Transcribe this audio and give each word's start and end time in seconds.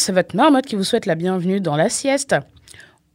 C'est 0.00 0.12
votre 0.12 0.34
marmotte 0.34 0.64
qui 0.64 0.76
vous 0.76 0.84
souhaite 0.84 1.04
la 1.04 1.14
bienvenue 1.14 1.60
dans 1.60 1.76
la 1.76 1.90
sieste. 1.90 2.34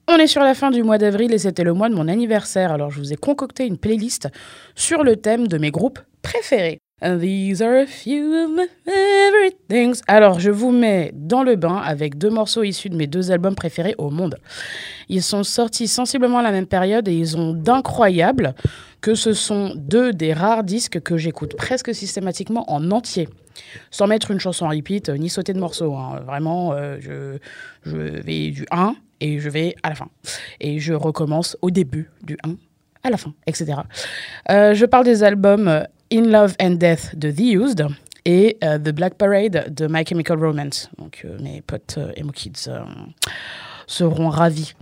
On 0.07 0.17
est 0.17 0.27
sur 0.27 0.43
la 0.43 0.53
fin 0.53 0.69
du 0.69 0.83
mois 0.83 0.99
d'avril 0.99 1.33
et 1.33 1.39
c'était 1.39 1.63
le 1.63 1.73
mois 1.73 1.89
de 1.89 1.95
mon 1.95 2.07
anniversaire, 2.07 2.71
alors 2.71 2.91
je 2.91 2.99
vous 2.99 3.11
ai 3.11 3.15
concocté 3.15 3.65
une 3.65 3.79
playlist 3.79 4.29
sur 4.75 5.03
le 5.03 5.15
thème 5.15 5.47
de 5.47 5.57
mes 5.57 5.71
groupes 5.71 5.97
préférés. 6.21 6.77
These 7.01 7.61
are 7.61 7.75
a 7.81 7.85
few 7.85 8.33
of 8.45 8.51
my 8.51 8.67
favorite 8.85 9.57
things. 9.67 10.01
Alors, 10.07 10.39
je 10.39 10.49
vous 10.49 10.71
mets 10.71 11.11
dans 11.13 11.43
le 11.43 11.57
bain 11.57 11.75
avec 11.75 12.17
deux 12.17 12.29
morceaux 12.29 12.63
issus 12.63 12.89
de 12.89 12.95
mes 12.95 13.05
deux 13.05 13.31
albums 13.31 13.53
préférés 13.53 13.95
au 13.97 14.09
monde. 14.09 14.37
Ils 15.09 15.21
sont 15.21 15.43
sortis 15.43 15.89
sensiblement 15.89 16.37
à 16.37 16.41
la 16.41 16.51
même 16.51 16.67
période 16.67 17.09
et 17.09 17.13
ils 17.13 17.35
ont 17.35 17.53
d'incroyables 17.53 18.55
que 19.01 19.13
ce 19.13 19.33
sont 19.33 19.73
deux 19.75 20.13
des 20.13 20.31
rares 20.31 20.63
disques 20.63 21.01
que 21.01 21.17
j'écoute 21.17 21.57
presque 21.57 21.93
systématiquement 21.93 22.71
en 22.71 22.89
entier. 22.91 23.27
Sans 23.91 24.07
mettre 24.07 24.31
une 24.31 24.39
chanson 24.39 24.65
en 24.65 24.69
repeat, 24.69 25.09
euh, 25.09 25.17
ni 25.17 25.27
sauter 25.27 25.51
de 25.51 25.59
morceaux. 25.59 25.93
hein. 25.95 26.21
Vraiment, 26.25 26.71
euh, 26.71 26.97
je, 27.83 27.93
vais 27.93 28.51
du 28.51 28.65
1 28.71 28.95
et 29.19 29.39
je 29.39 29.49
vais 29.49 29.75
à 29.83 29.89
la 29.89 29.95
fin. 29.95 30.07
Et 30.61 30.79
je 30.79 30.93
recommence 30.93 31.57
au 31.61 31.71
début 31.71 32.09
du 32.23 32.37
1 32.45 32.55
à 33.03 33.09
la 33.09 33.17
fin, 33.17 33.33
etc. 33.47 33.79
Euh, 34.49 34.73
je 34.73 34.85
parle 34.85 35.03
des 35.05 35.23
albums 35.23 35.85
In 36.11 36.23
Love 36.23 36.55
and 36.61 36.71
Death 36.71 37.15
de 37.15 37.31
The 37.31 37.39
Used 37.39 37.87
et 38.25 38.57
euh, 38.63 38.77
The 38.77 38.89
Black 38.89 39.15
Parade 39.15 39.73
de 39.73 39.87
My 39.87 40.05
Chemical 40.05 40.43
Romance. 40.43 40.89
Donc 40.97 41.21
euh, 41.25 41.37
mes 41.41 41.61
potes 41.61 41.99
et 42.15 42.19
Emo 42.19 42.31
Kids 42.31 42.69
seront 43.87 44.29
ravis. 44.29 44.73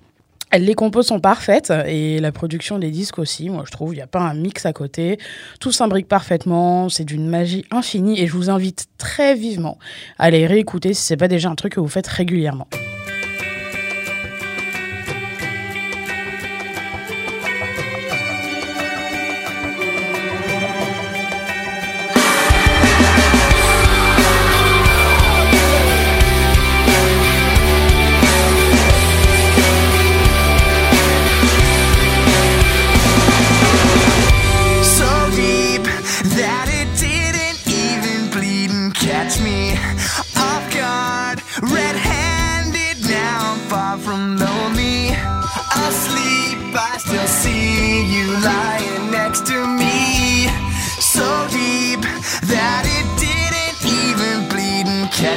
Les 0.56 0.76
compos 0.76 1.02
sont 1.02 1.20
parfaites 1.20 1.74
et 1.88 2.20
la 2.20 2.32
production 2.32 2.78
des 2.78 2.92
disques 2.92 3.18
aussi, 3.18 3.50
moi 3.50 3.64
je 3.66 3.72
trouve, 3.72 3.94
il 3.94 3.98
n'y 3.98 4.04
a 4.04 4.08
pas 4.08 4.20
un 4.20 4.36
mix 4.36 4.68
à 4.68 4.74
côté. 4.74 5.18
Tout 5.60 5.72
s'imbrique 5.72 6.08
parfaitement, 6.08 6.90
c'est 6.90 7.06
d'une 7.06 7.28
magie 7.28 7.66
infinie 7.72 8.22
et 8.22 8.28
je 8.28 8.34
vous 8.34 8.52
invite 8.52 8.86
très 9.00 9.34
vivement 9.34 9.80
à 10.20 10.30
les 10.30 10.46
réécouter 10.46 10.94
si 10.94 11.02
ce 11.02 11.14
n'est 11.14 11.18
pas 11.18 11.28
déjà 11.28 11.50
un 11.50 11.56
truc 11.56 11.74
que 11.74 11.80
vous 11.80 11.88
faites 11.88 12.08
régulièrement. 12.08 12.68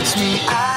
makes 0.06 0.20
me 0.20 0.75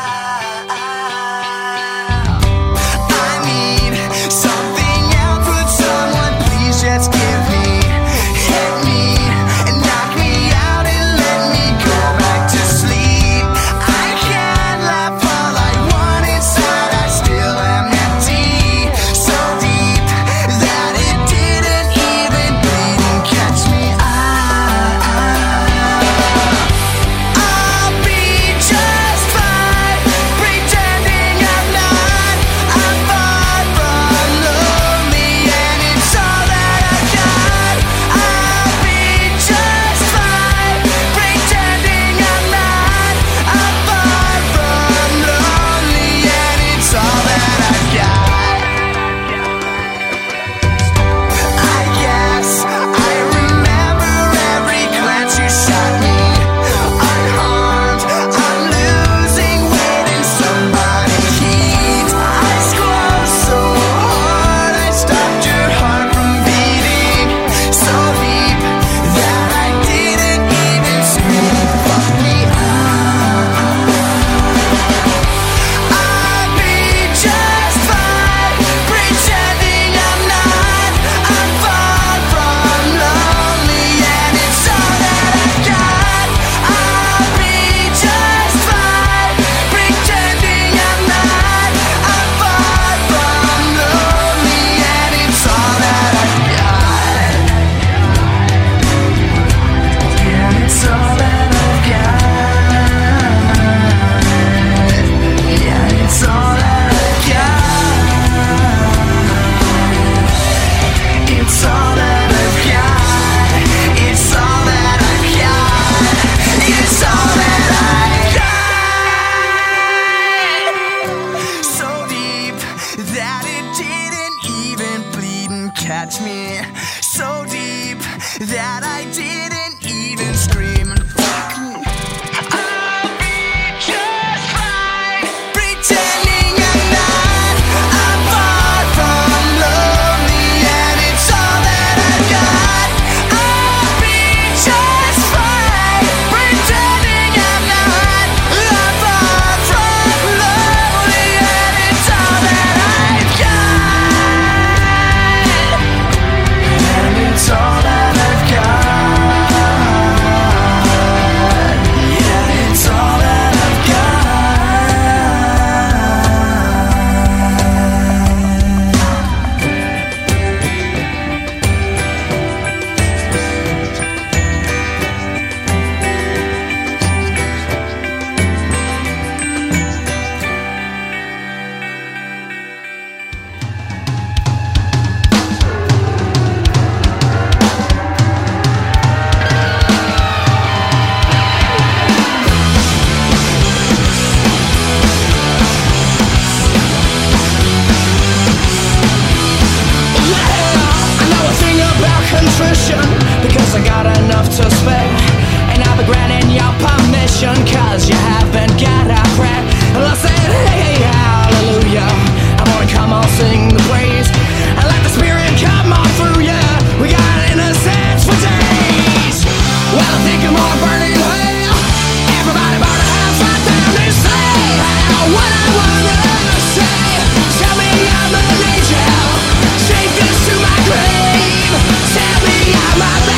my 232.99 233.28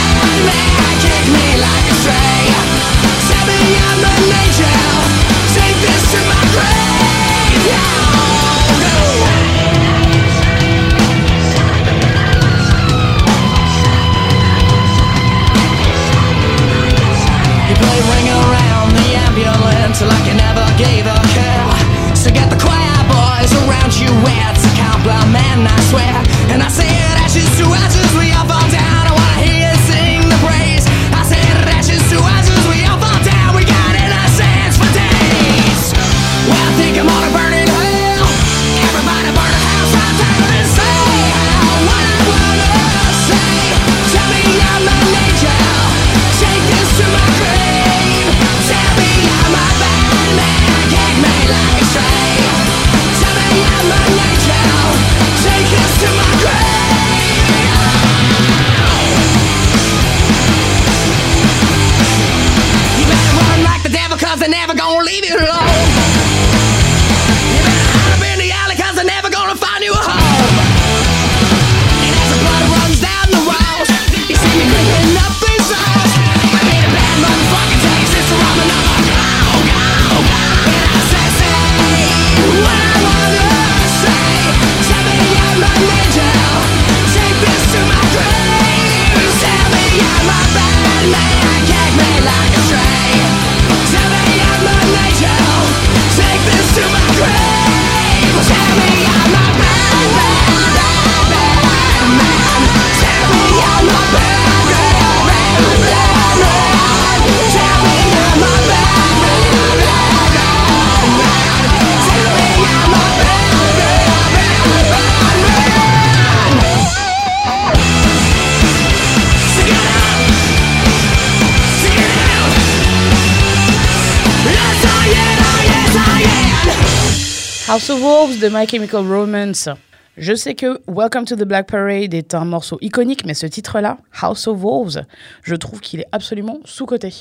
House 127.71 127.89
of 127.89 128.01
Wolves 128.01 128.39
de 128.41 128.49
My 128.49 128.67
Chemical 128.67 129.07
Romance. 129.07 129.69
Je 130.17 130.35
sais 130.35 130.55
que 130.55 130.81
Welcome 130.89 131.23
to 131.23 131.37
the 131.37 131.45
Black 131.45 131.67
Parade 131.67 132.13
est 132.13 132.35
un 132.35 132.43
morceau 132.43 132.77
iconique, 132.81 133.23
mais 133.25 133.33
ce 133.33 133.45
titre-là, 133.45 133.97
House 134.21 134.45
of 134.49 134.59
Wolves, 134.59 135.05
je 135.41 135.55
trouve 135.55 135.79
qu'il 135.79 136.01
est 136.01 136.07
absolument 136.11 136.59
sous-coté. 136.65 137.13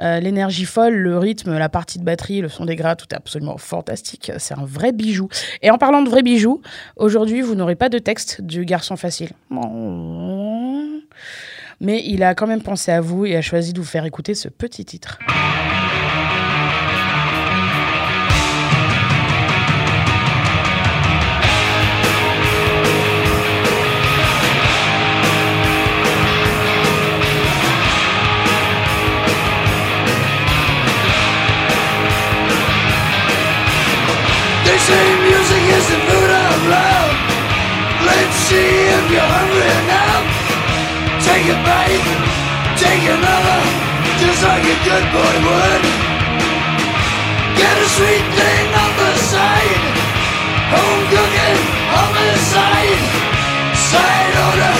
Euh, 0.00 0.18
L'énergie 0.18 0.64
folle, 0.64 0.94
le 0.94 1.18
rythme, 1.18 1.58
la 1.58 1.68
partie 1.68 1.98
de 1.98 2.04
batterie, 2.04 2.40
le 2.40 2.48
son 2.48 2.64
des 2.64 2.74
gras, 2.74 2.96
tout 2.96 3.04
est 3.12 3.16
absolument 3.16 3.58
fantastique. 3.58 4.32
C'est 4.38 4.54
un 4.54 4.64
vrai 4.64 4.92
bijou. 4.92 5.28
Et 5.60 5.70
en 5.70 5.76
parlant 5.76 6.00
de 6.00 6.08
vrai 6.08 6.22
bijou, 6.22 6.62
aujourd'hui, 6.96 7.42
vous 7.42 7.54
n'aurez 7.54 7.76
pas 7.76 7.90
de 7.90 7.98
texte 7.98 8.40
du 8.40 8.64
garçon 8.64 8.96
facile. 8.96 9.32
Mais 11.82 12.02
il 12.02 12.22
a 12.22 12.34
quand 12.34 12.46
même 12.46 12.62
pensé 12.62 12.92
à 12.92 13.02
vous 13.02 13.26
et 13.26 13.36
a 13.36 13.42
choisi 13.42 13.74
de 13.74 13.78
vous 13.78 13.84
faire 13.84 14.06
écouter 14.06 14.34
ce 14.34 14.48
petit 14.48 14.86
titre. 14.86 15.18
See 38.46 38.70
if 38.94 39.04
you're 39.10 39.30
hungry 39.36 39.74
now. 39.90 40.22
Take 41.26 41.46
a 41.50 41.58
bite, 41.66 42.06
take 42.78 43.04
another, 43.10 43.60
just 44.22 44.40
like 44.46 44.62
a 44.62 44.76
good 44.86 45.06
boy 45.10 45.34
would. 45.46 45.82
Get 47.58 47.74
a 47.74 47.86
sweet 47.96 48.26
thing 48.38 48.66
on 48.70 48.92
the 49.02 49.12
side. 49.32 49.82
Home 50.74 51.02
cooking 51.10 51.60
on 51.90 52.08
the 52.14 52.30
side. 52.52 53.02
Side 53.90 54.34
order 54.46 54.76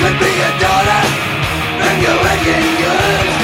could 0.00 0.16
be 0.16 0.32
a 0.48 0.50
daughter. 0.64 1.02
Finger 1.84 2.16
licking 2.24 2.68
good. 2.80 3.41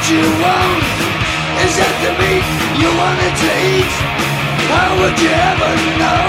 What 0.00 0.08
you 0.08 0.24
want 0.40 0.84
Is 1.60 1.76
that 1.76 1.94
the 2.00 2.12
meat 2.16 2.46
you 2.80 2.88
wanted 2.88 3.34
to 3.36 3.50
eat? 3.68 3.92
How 4.72 4.96
would 4.96 5.16
you 5.20 5.28
ever 5.28 5.72
know? 6.00 6.24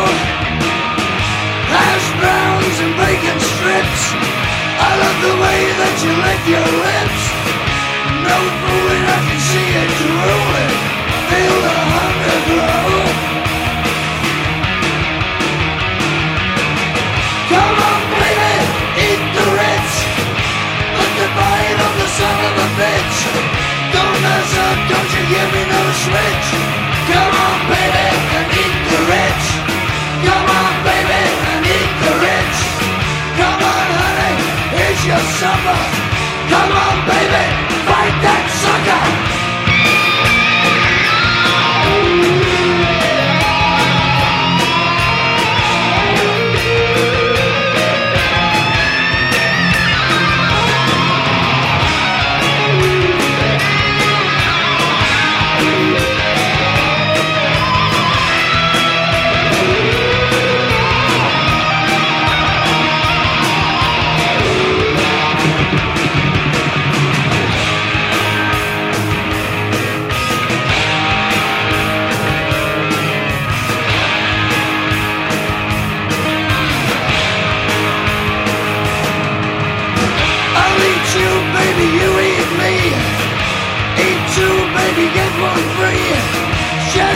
Hash 1.72 2.08
browns 2.20 2.78
and 2.84 2.92
bacon 3.00 3.40
strips. 3.40 4.04
I 4.76 4.92
love 5.00 5.18
the 5.24 5.36
way 5.40 5.60
that 5.80 5.96
you 6.04 6.12
lick 6.20 6.42
your 6.52 6.68
lips. 6.84 7.24
No 8.28 8.38
fooling, 8.60 9.04
I 9.08 9.20
can 9.24 9.40
see 9.40 9.70
it 9.72 9.92
drooling. 10.04 10.76
Feel 11.32 11.56
the 11.64 11.76
hunger 11.96 12.40
grow 12.52 13.21
don't 24.92 25.12
you 25.16 25.24
give 25.32 25.50
me 25.56 25.64
no 25.72 25.84
switch. 26.04 26.48
Come 27.08 27.34
on, 27.48 27.60
baby, 27.72 28.08
and 28.38 28.48
eat 28.64 28.78
the 28.92 29.02
rich. 29.08 29.46
Come 30.28 30.48
on, 30.60 30.74
baby, 30.84 31.22
and 31.52 31.64
eat 31.64 31.94
the 32.04 32.14
rich. 32.28 32.58
Come 33.40 33.62
on, 33.72 33.86
honey, 34.00 34.36
here's 34.76 35.02
your 35.08 35.24
supper. 35.40 35.80
Come 36.52 36.72
on, 36.86 36.96
baby, 37.08 37.46
fight 37.88 38.16
that 38.26 38.46
sucker. 38.64 39.51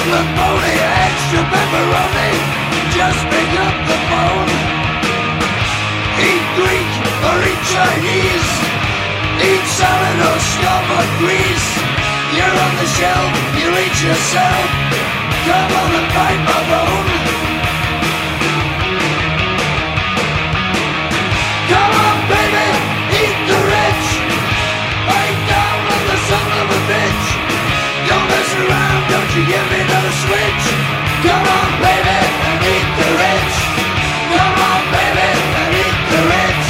Shetland 0.06 0.38
pony, 0.38 0.76
extra 1.02 1.42
pepperoni. 1.50 2.32
Just 2.94 3.22
pick 3.26 3.52
up 3.58 3.76
the 3.90 3.98
phone. 4.06 4.50
Eat 6.22 6.46
Greek 6.62 6.92
or 7.26 7.38
eat 7.42 7.62
Chinese. 7.74 8.50
Eat 9.42 9.66
salad 9.66 10.20
or 10.30 10.38
scum 10.38 10.86
or 10.94 11.06
grease. 11.18 11.70
You're 12.38 12.54
on 12.66 12.74
the 12.78 12.86
shelf, 12.86 13.34
you 13.58 13.68
eat 13.82 13.98
yourself. 14.06 14.66
Come 15.50 15.74
on 15.74 15.92
and 15.98 16.10
bite 16.14 16.44
my 16.54 16.62
bone. 16.70 17.25
don't 28.64 29.32
you 29.36 29.44
give 29.46 29.68
me 29.72 29.82
no 29.84 30.02
switch? 30.24 30.66
Come 31.28 31.44
on 31.44 31.72
baby, 31.84 32.20
the 32.98 33.08
rich. 33.20 33.56
Come 34.32 34.58
on 34.72 34.82
baby, 34.96 35.30
the 36.12 36.22
rich. 36.32 36.68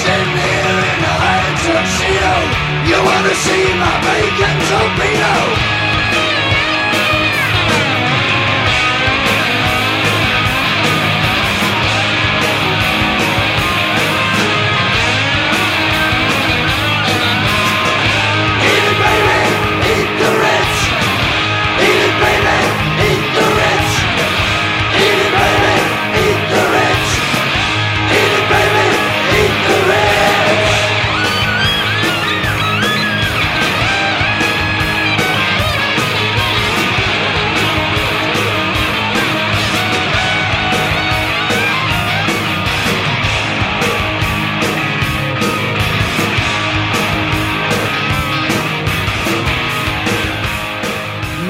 Sitting 0.00 0.36
here 0.40 0.78
in 0.92 1.00
a 1.04 1.26
tuxedo. 1.64 2.34
You 2.88 2.98
wanna 3.04 3.34
see 3.44 3.64
my 3.76 3.94
bacon 4.06 4.56
torpedo? 4.70 5.85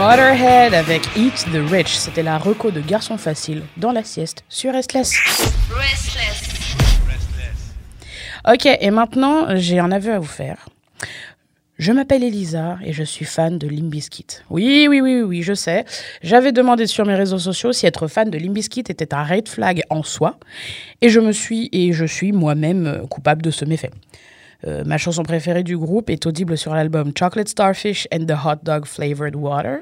Waterhead 0.07 0.73
avec 0.73 1.03
Eat 1.17 1.47
the 1.53 1.69
Rich. 1.69 1.97
C'était 1.97 2.23
la 2.23 2.39
reco 2.39 2.71
de 2.71 2.81
Garçon 2.81 3.19
Facile 3.19 3.63
dans 3.77 3.91
la 3.91 4.05
sieste 4.05 4.45
sur 4.49 4.73
Restless. 4.73 5.11
Restless. 5.75 6.47
Ok, 8.49 8.67
et 8.67 8.91
maintenant, 8.93 9.57
j'ai 9.57 9.81
un 9.81 9.91
aveu 9.91 10.13
à 10.13 10.21
vous 10.21 10.25
faire. 10.25 10.69
Je 11.79 11.91
m'appelle 11.91 12.23
Elisa 12.23 12.79
et 12.85 12.93
je 12.93 13.03
suis 13.03 13.25
fan 13.25 13.59
de 13.59 13.67
Limbiskit. 13.67 14.27
Oui, 14.49 14.87
oui, 14.89 15.01
oui, 15.01 15.23
oui, 15.23 15.43
je 15.43 15.55
sais. 15.55 15.85
J'avais 16.23 16.53
demandé 16.53 16.87
sur 16.87 17.05
mes 17.05 17.17
réseaux 17.17 17.41
sociaux 17.41 17.73
si 17.73 17.87
être 17.87 18.07
fan 18.07 18.31
de 18.31 18.39
Limbiskit 18.39 18.85
était 18.89 19.13
un 19.13 19.25
red 19.25 19.49
flag 19.49 19.83
en 19.91 20.05
soi, 20.05 20.39
et 21.01 21.09
je 21.09 21.19
me 21.19 21.33
suis 21.33 21.69
et 21.73 21.93
je 21.93 22.05
suis 22.05 22.31
moi-même 22.31 22.87
euh, 22.87 23.07
coupable 23.09 23.43
de 23.43 23.51
ce 23.51 23.65
méfait. 23.65 23.91
Euh, 24.65 24.85
ma 24.85 24.99
chanson 24.99 25.23
préférée 25.23 25.63
du 25.63 25.77
groupe 25.77 26.11
est 26.11 26.27
audible 26.27 26.57
sur 26.57 26.75
l'album 26.75 27.13
Chocolate 27.17 27.49
Starfish 27.49 28.09
and 28.13 28.27
the 28.27 28.35
Hot 28.45 28.63
Dog 28.63 28.87
Flavored 28.87 29.37
Water 29.37 29.79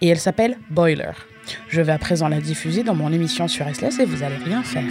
et 0.00 0.08
elle 0.08 0.18
s'appelle 0.18 0.56
Boiler. 0.70 1.12
Je 1.68 1.80
vais 1.80 1.92
à 1.92 1.98
présent 1.98 2.28
la 2.28 2.40
diffuser 2.40 2.84
dans 2.84 2.94
mon 2.94 3.12
émission 3.12 3.48
sur 3.48 3.66
SLS 3.66 4.00
et 4.00 4.04
vous 4.04 4.22
allez 4.22 4.36
rien 4.36 4.62
faire. 4.62 4.82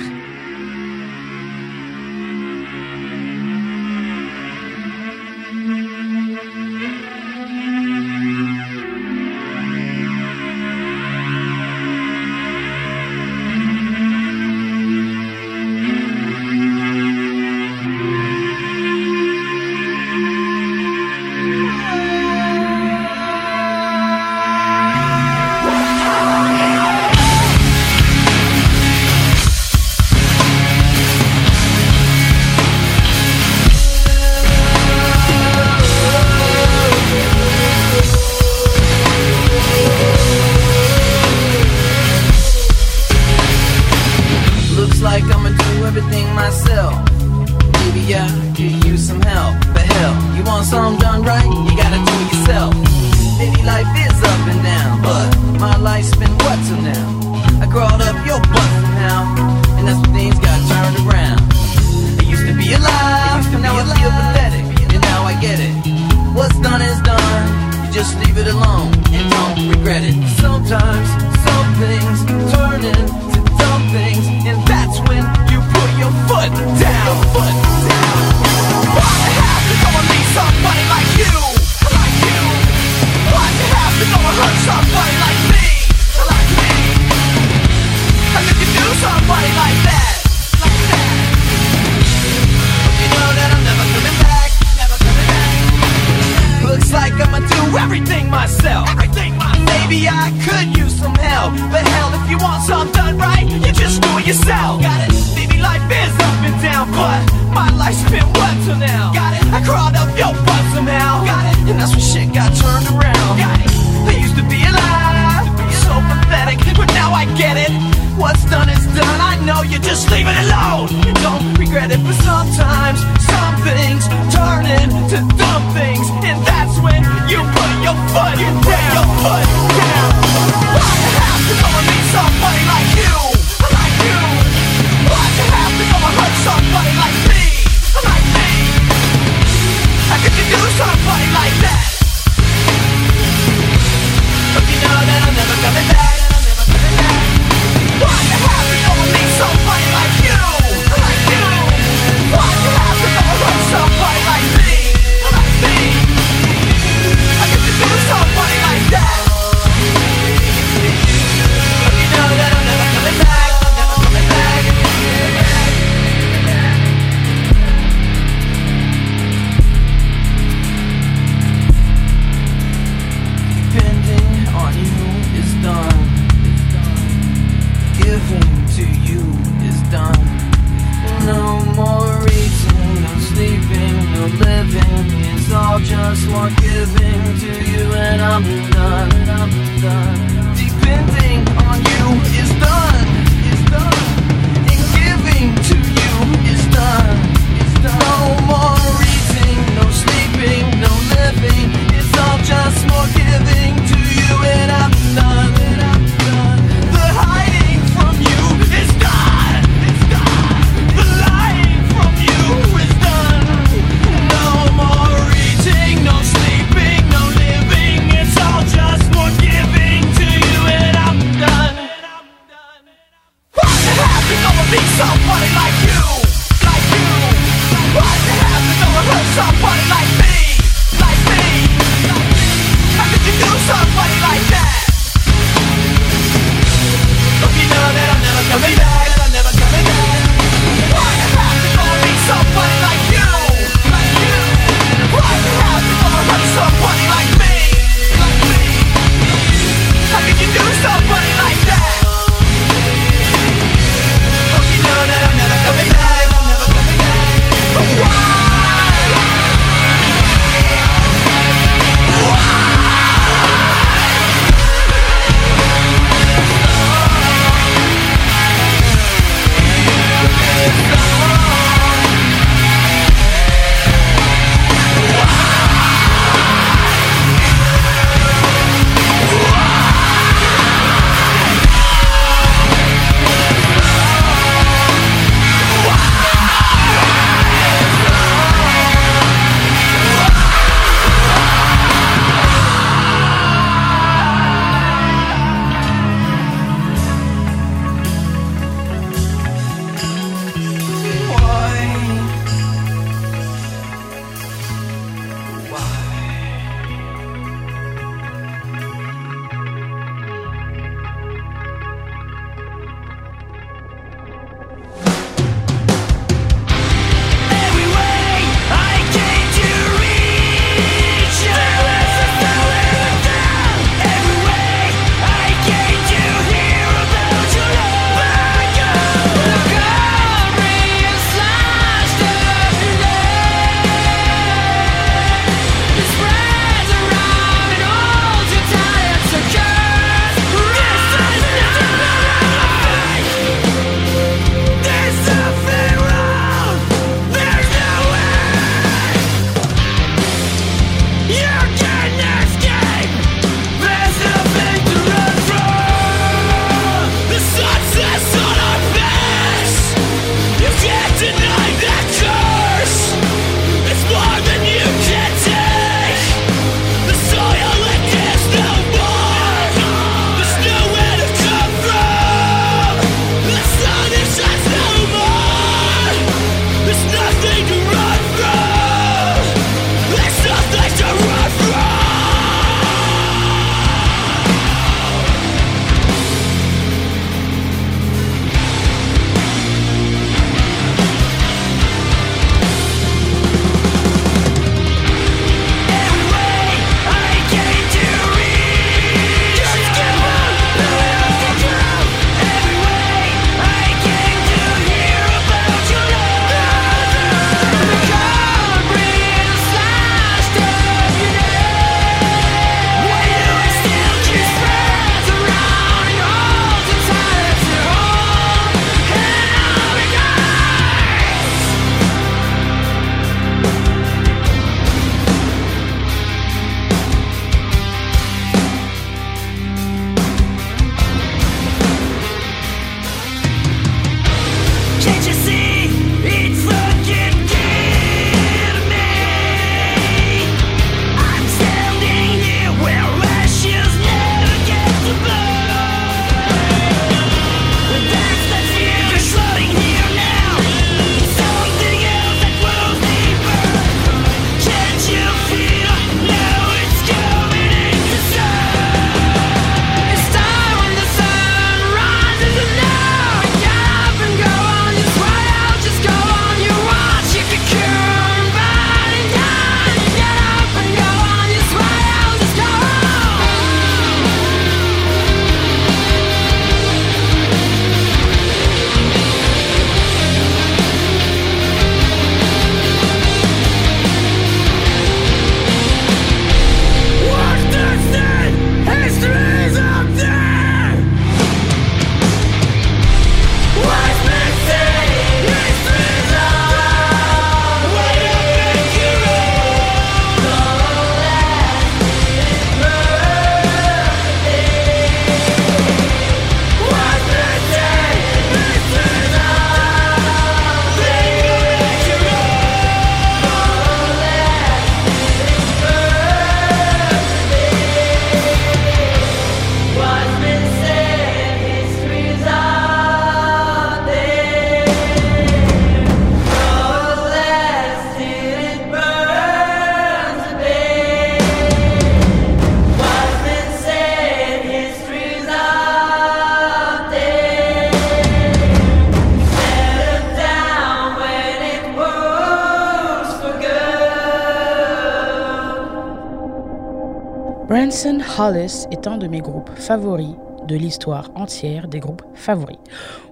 Branson 547.94 548.22
Hollis 548.40 548.88
est 548.90 549.06
un 549.06 549.20
de 549.20 549.28
mes 549.28 549.40
groupes 549.40 549.70
favoris 549.76 550.34
de 550.68 550.76
l'histoire 550.76 551.30
entière 551.36 551.88
des 551.88 552.00
groupes 552.00 552.24
favoris. 552.34 552.80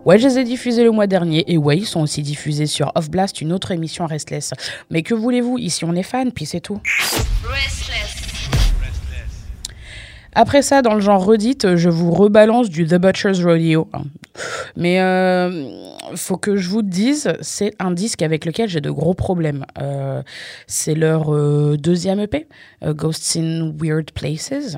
Ouais, 0.06 0.19
je 0.19 0.28
les 0.28 0.38
ai 0.38 0.43
diffusés 0.43 0.84
le 0.84 0.91
mois 0.91 1.08
dernier 1.08 1.52
et 1.52 1.58
ouais, 1.58 1.80
ils 1.80 1.88
sont 1.88 2.02
aussi 2.02 2.21
diffusés 2.21 2.67
sur 2.67 2.91
Off 2.93 3.10
Blast, 3.10 3.41
une 3.41 3.54
autre 3.54 3.71
émission 3.71 4.06
Restless. 4.06 4.54
Mais 4.91 5.02
que 5.02 5.15
voulez-vous? 5.15 5.58
Ici, 5.58 5.84
on 5.84 5.95
est 5.95 6.04
fan, 6.04 6.32
puis 6.32 6.45
c'est 6.45 6.60
tout. 6.60 6.80
Après 10.36 10.62
ça, 10.62 10.84
dans 10.84 10.93
le 10.93 11.02
genre 11.02 11.26
redite, 11.26 11.76
je 11.76 11.89
vous 11.89 12.12
rebalance 12.12 12.69
du 12.69 12.86
The 12.86 13.00
Butcher's 13.00 13.43
Rodeo. 13.43 13.89
Mais 14.76 15.00
euh, 15.00 15.70
faut 16.16 16.38
que 16.38 16.56
je 16.56 16.70
vous 16.70 16.82
dise, 16.82 17.34
c'est 17.42 17.74
un 17.80 17.92
disque 17.92 18.22
avec 18.22 18.46
lequel 18.46 18.70
j'ai 18.70 18.82
de 18.82 18.90
gros 18.90 19.14
problèmes. 19.14 19.66
Euh, 19.80 20.22
c'est 20.68 20.96
leur 20.96 21.34
euh, 21.34 21.78
deuxième 21.78 22.20
EP, 22.20 22.48
Ghosts 22.84 23.38
in 23.38 23.74
Weird 23.80 24.12
Places. 24.12 24.78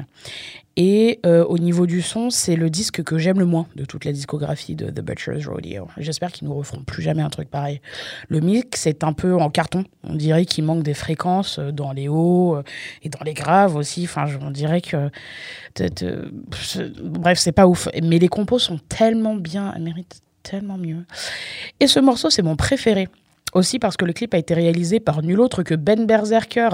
Et 0.76 1.20
au 1.24 1.60
niveau 1.60 1.86
du 1.86 2.02
son, 2.02 2.32
c'est 2.32 2.56
le 2.56 2.72
disque 2.72 3.04
que 3.04 3.20
j'aime 3.20 3.38
le 3.38 3.46
moins 3.46 3.68
de 3.76 3.86
toute 3.86 4.06
la 4.06 4.12
discographie 4.12 4.74
de 4.74 4.88
The 4.88 5.02
Butcher's 5.02 5.46
Rodeo. 5.46 5.88
J'espère 5.98 6.32
qu'ils 6.32 6.48
nous 6.48 6.56
referont 6.56 6.82
plus 6.82 7.04
jamais 7.04 7.22
un 7.22 7.30
truc 7.30 7.48
pareil. 7.48 7.80
Le 8.28 8.40
mix 8.40 8.88
est 8.88 9.04
un 9.04 9.14
peu 9.14 9.36
en 9.36 9.52
carton. 9.52 9.84
On 10.04 10.16
dirait 10.16 10.46
qu'il 10.46 10.64
manque 10.64 10.82
des 10.82 10.96
fréquences 10.96 11.60
dans 11.60 11.92
les 11.92 12.08
hauts 12.08 12.58
et 13.04 13.10
dans 13.10 13.24
les 13.24 13.36
graves 13.36 13.76
aussi. 13.76 14.06
Enfin, 14.06 14.26
on 14.42 14.50
dirait 14.50 14.82
que. 14.82 15.12
Bref, 17.02 17.40
c'est 17.40 17.52
pas 17.52 17.68
ouf. 17.68 17.88
Mais 18.04 18.20
les 18.20 18.28
compos 18.28 18.60
sont 18.60 18.78
tellement 18.90 19.36
bien, 19.36 19.74
elles 19.76 19.84
méritent 19.84 20.22
tellement 20.44 20.78
mieux. 20.78 21.06
Et 21.80 21.88
ce 21.88 22.00
morceau, 22.00 22.30
c'est 22.30 22.42
mon 22.44 22.56
préféré. 22.56 23.08
Aussi 23.54 23.78
parce 23.78 23.98
que 23.98 24.06
le 24.06 24.14
clip 24.14 24.34
a 24.34 24.40
été 24.40 24.56
réalisé 24.56 25.00
par 25.00 25.22
nul 25.22 25.40
autre 25.40 25.62
que 25.62 25.76
Ben 25.76 26.08
Berserker, 26.08 26.70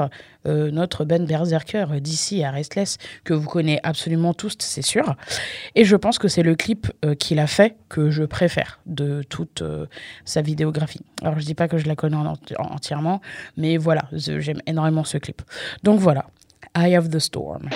euh, 0.47 0.71
notre 0.71 1.03
Ben 1.03 1.25
Berserker 1.25 1.85
d'ici 1.99 2.41
à 2.41 2.51
Restless, 2.51 2.97
que 3.25 3.33
vous 3.33 3.49
connaissez 3.49 3.81
absolument 3.83 4.33
tous, 4.33 4.55
c'est 4.59 4.81
sûr. 4.81 5.17
Et 5.75 5.83
je 5.83 5.97
pense 5.97 6.17
que 6.19 6.29
c'est 6.29 6.41
le 6.41 6.55
clip 6.55 6.87
euh, 7.03 7.15
qu'il 7.15 7.39
a 7.39 7.47
fait 7.47 7.75
que 7.89 8.09
je 8.11 8.23
préfère 8.23 8.79
de 8.85 9.23
toute 9.27 9.61
euh, 9.61 9.87
sa 10.23 10.41
vidéographie. 10.41 11.01
Alors 11.21 11.37
je 11.37 11.45
dis 11.45 11.53
pas 11.53 11.67
que 11.67 11.77
je 11.77 11.85
la 11.85 11.97
connais 11.97 12.15
en 12.15 12.33
enti- 12.35 12.55
en- 12.57 12.73
entièrement, 12.75 13.19
mais 13.57 13.75
voilà, 13.75 14.03
j'aime 14.13 14.61
énormément 14.65 15.03
ce 15.03 15.17
clip. 15.17 15.41
Donc 15.83 15.99
voilà, 15.99 16.27
Eye 16.77 16.97
of 16.97 17.09
the 17.09 17.19
Storm. 17.19 17.67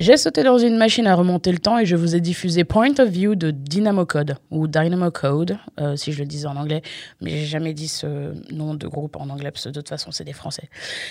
J'ai 0.00 0.16
sauté 0.16 0.42
dans 0.42 0.56
une 0.56 0.78
machine 0.78 1.06
à 1.06 1.14
remonter 1.14 1.52
le 1.52 1.58
temps 1.58 1.78
et 1.78 1.84
je 1.84 1.94
vous 1.94 2.16
ai 2.16 2.22
diffusé 2.22 2.64
Point 2.64 2.98
of 2.98 3.10
View 3.10 3.34
de 3.34 3.50
Dynamo 3.50 4.06
Code 4.06 4.36
ou 4.50 4.66
Dynamo 4.66 5.10
Code, 5.10 5.58
euh, 5.78 5.94
si 5.94 6.12
je 6.12 6.20
le 6.20 6.24
disais 6.24 6.46
en 6.46 6.56
anglais, 6.56 6.80
mais 7.20 7.32
j'ai 7.32 7.44
jamais 7.44 7.74
dit 7.74 7.86
ce 7.86 8.32
nom 8.50 8.72
de 8.72 8.86
groupe 8.88 9.16
en 9.16 9.28
anglais 9.28 9.50
parce 9.50 9.64
que 9.64 9.68
de 9.68 9.74
toute 9.74 9.90
façon 9.90 10.10
c'est 10.10 10.24
des 10.24 10.32
Français. 10.32 10.70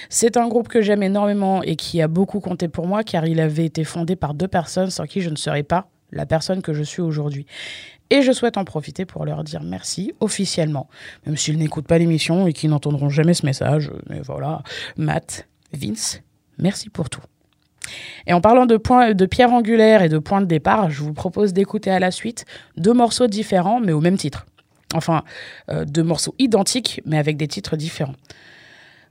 C'est 0.10 0.38
un 0.38 0.47
groupe 0.47 0.69
que 0.69 0.82
j'aime 0.82 1.04
énormément 1.04 1.62
et 1.62 1.75
qui 1.75 2.02
a 2.02 2.08
beaucoup 2.08 2.39
compté 2.39 2.67
pour 2.67 2.88
moi 2.88 3.04
car 3.04 3.28
il 3.28 3.39
avait 3.39 3.65
été 3.65 3.84
fondé 3.84 4.15
par 4.15 4.34
deux 4.34 4.47
personnes 4.47 4.89
sans 4.89 5.06
qui 5.06 5.21
je 5.21 5.30
ne 5.30 5.36
serais 5.36 5.62
pas 5.62 5.88
la 6.12 6.25
personne 6.25 6.63
que 6.63 6.73
je 6.73 6.82
suis 6.82 7.04
aujourd'hui. 7.04 7.45
Et 8.10 8.23
je 8.23 8.32
souhaite 8.32 8.58
en 8.58 8.65
profiter 8.65 9.06
pour 9.06 9.23
leur 9.23 9.43
dire 9.43 9.62
merci 9.62 10.13
officiellement, 10.19 10.89
même 11.28 11.38
s'ils 11.38 11.60
n'écoutent 11.60 11.88
pas 11.88 11.99
l'émission 11.99 12.47
et 12.47 12.54
qu'ils 12.54 12.71
n'entendront 12.71 13.10
jamais 13.10 13.36
ce 13.36 13.45
message. 13.45 13.91
Mais 14.10 14.21
voilà, 14.21 14.63
Matt, 14.97 15.47
Vince, 15.73 16.23
merci 16.58 16.89
pour 16.89 17.12
tout. 17.12 17.21
Et 18.27 18.33
en 18.33 18.42
parlant 18.42 18.65
de, 18.65 18.77
de 19.13 19.25
pierre 19.25 19.52
angulaire 19.52 20.02
et 20.02 20.10
de 20.10 20.17
point 20.17 20.42
de 20.42 20.46
départ, 20.46 20.90
je 20.90 21.02
vous 21.02 21.13
propose 21.13 21.54
d'écouter 21.54 21.92
à 21.92 22.00
la 22.00 22.12
suite 22.12 22.46
deux 22.77 22.94
morceaux 22.94 23.27
différents 23.27 23.79
mais 23.79 23.92
au 23.92 24.02
même 24.02 24.17
titre. 24.17 24.46
Enfin, 24.94 25.23
euh, 25.69 25.85
deux 25.85 26.04
morceaux 26.04 26.35
identiques 26.40 27.02
mais 27.06 27.17
avec 27.17 27.37
des 27.37 27.48
titres 27.48 27.75
différents. 27.75 28.15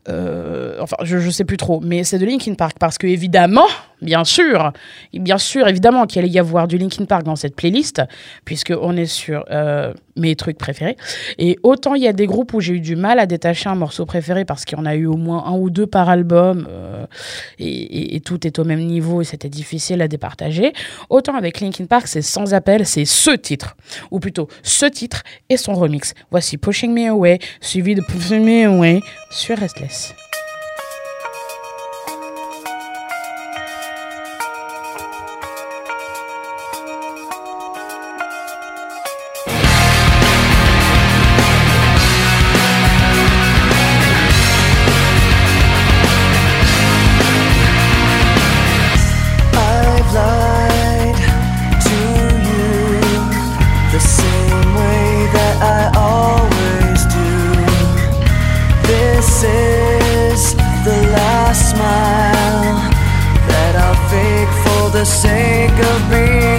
Euh, 0.08 0.76
enfin, 0.80 0.96
je, 1.02 1.18
je 1.18 1.30
sais 1.30 1.44
plus 1.44 1.56
trop, 1.56 1.80
mais 1.80 2.02
c'est 2.04 2.18
de 2.18 2.24
Linkin 2.26 2.54
Park 2.54 2.76
parce 2.80 2.96
que 2.98 3.06
évidemment, 3.06 3.66
bien 4.00 4.24
sûr, 4.24 4.72
bien 5.12 5.38
sûr, 5.38 5.68
évidemment 5.68 6.06
qu'il 6.06 6.20
allait 6.20 6.30
y 6.30 6.38
avoir 6.38 6.66
du 6.68 6.78
Linkin 6.78 7.04
Park 7.04 7.24
dans 7.24 7.36
cette 7.36 7.54
playlist 7.54 8.02
puisque 8.44 8.72
on 8.80 8.96
est 8.96 9.06
sur 9.06 9.44
euh, 9.50 9.92
mes 10.16 10.34
trucs 10.34 10.56
préférés. 10.58 10.96
Et 11.38 11.58
autant 11.62 11.94
il 11.94 12.02
y 12.02 12.08
a 12.08 12.12
des 12.12 12.26
groupes 12.26 12.54
où 12.54 12.60
j'ai 12.60 12.74
eu 12.74 12.80
du 12.80 12.96
mal 12.96 13.18
à 13.18 13.26
détacher 13.26 13.68
un 13.68 13.74
morceau 13.74 14.06
préféré 14.06 14.44
parce 14.44 14.64
qu'il 14.64 14.78
y 14.78 14.80
en 14.80 14.86
a 14.86 14.94
eu 14.94 15.06
au 15.06 15.16
moins 15.16 15.44
un 15.46 15.52
ou 15.58 15.68
deux 15.68 15.86
par 15.86 16.08
album 16.08 16.66
euh, 16.70 17.04
et, 17.58 17.66
et- 17.68 18.16
et 18.16 18.20
tout 18.20 18.46
est 18.46 18.58
au 18.58 18.64
même 18.64 18.80
niveau 18.86 19.20
et 19.20 19.24
c'était 19.24 19.48
difficile 19.50 20.00
à 20.00 20.08
départager. 20.08 20.72
Autant 21.10 21.34
avec 21.36 21.60
Linkin 21.60 21.84
Park, 21.86 22.06
c'est 22.06 22.22
sans 22.22 22.54
appel, 22.54 22.86
c'est 22.86 23.04
ce 23.04 23.30
titre, 23.32 23.76
ou 24.10 24.20
plutôt 24.20 24.48
ce 24.62 24.86
titre 24.86 25.22
et 25.50 25.56
son 25.56 25.74
remix. 25.74 26.14
Voici 26.30 26.56
Pushing 26.56 26.92
Me 26.94 27.10
Away, 27.10 27.38
suivi 27.60 27.94
de 27.94 28.00
Pushing 28.02 28.42
Me 28.44 28.66
Away 28.66 29.00
sur 29.30 29.58
Restless. 29.58 29.97
Peace. 29.98 30.27
The 64.98 65.04
sake 65.04 65.78
of 65.92 66.10
being 66.10 66.57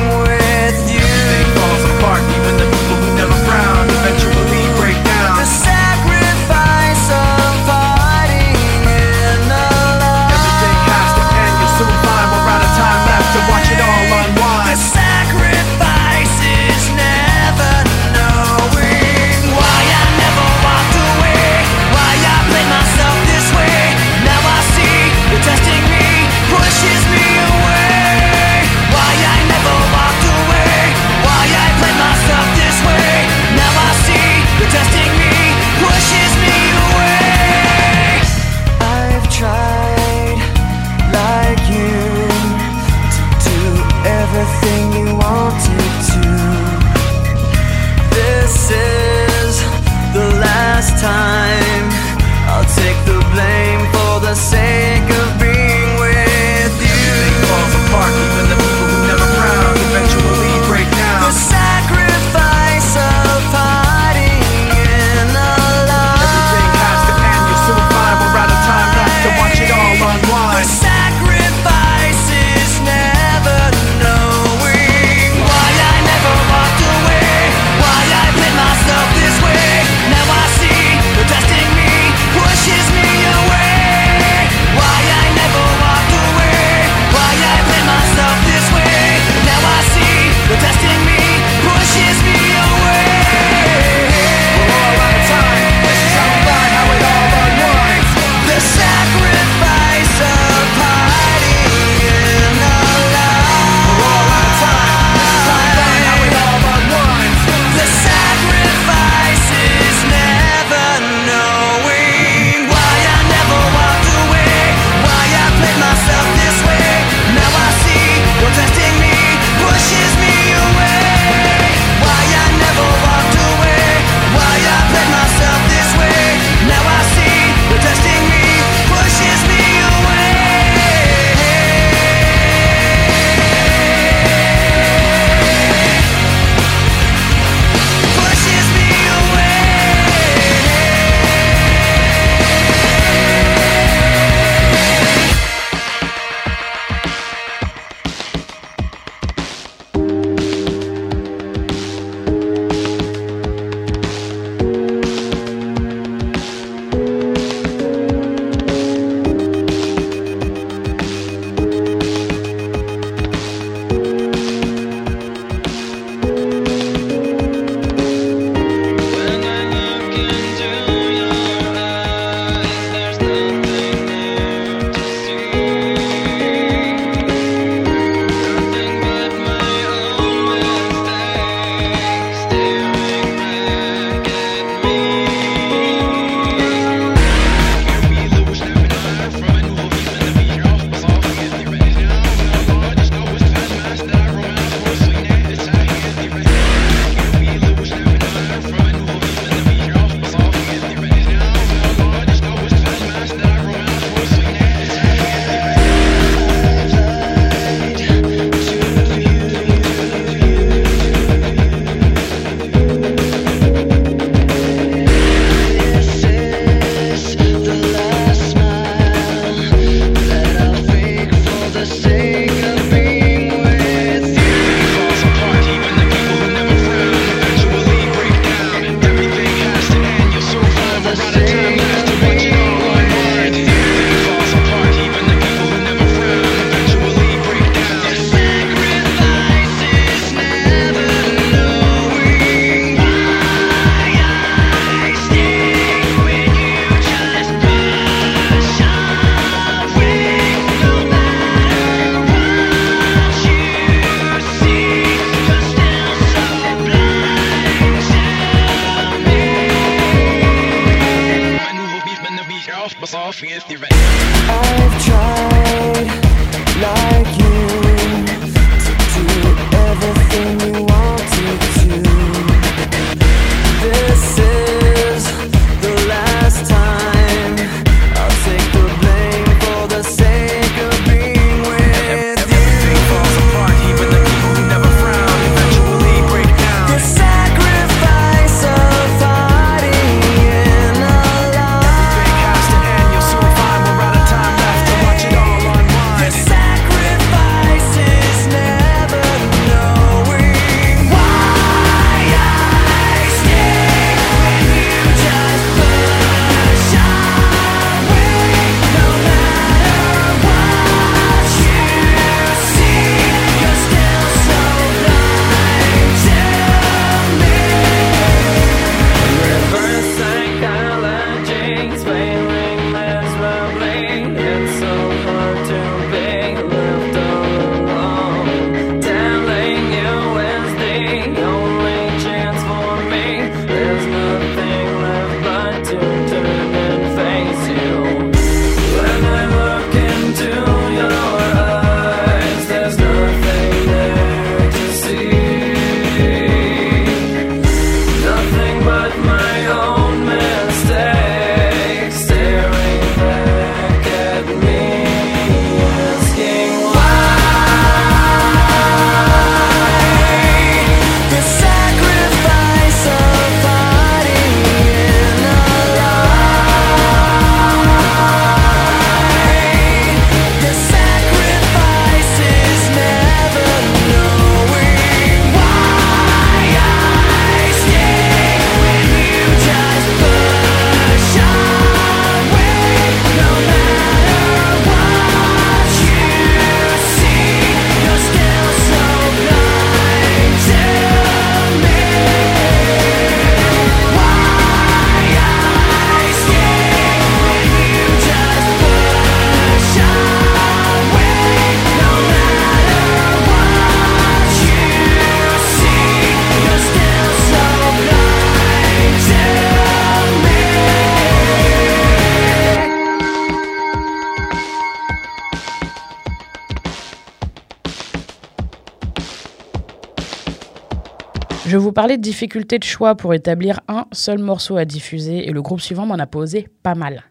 Parlais 421.99 422.15
de 422.15 422.21
difficulté 422.21 422.79
de 422.79 422.85
choix 422.85 423.15
pour 423.15 423.33
établir 423.33 423.81
un 423.89 424.05
seul 424.13 424.39
morceau 424.39 424.77
à 424.77 424.85
diffuser 424.85 425.49
et 425.49 425.51
le 425.51 425.61
groupe 425.61 425.81
suivant 425.81 426.05
m'en 426.05 426.13
a 426.13 426.27
posé 426.27 426.69
pas 426.81 426.95
mal. 426.95 427.25